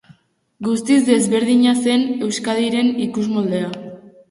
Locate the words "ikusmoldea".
3.07-3.73